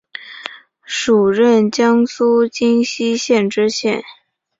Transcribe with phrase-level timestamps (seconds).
[0.83, 4.01] 署任江苏荆溪县知县。